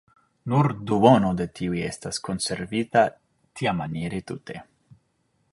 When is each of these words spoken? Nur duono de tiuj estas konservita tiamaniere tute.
Nur 0.53 0.69
duono 0.91 1.29
de 1.41 1.47
tiuj 1.59 1.83
estas 1.89 2.21
konservita 2.29 3.07
tiamaniere 3.61 4.27
tute. 4.33 4.61